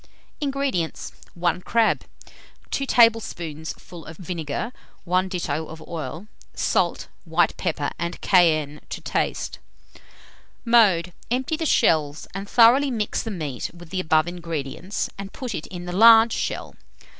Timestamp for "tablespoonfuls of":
2.87-4.17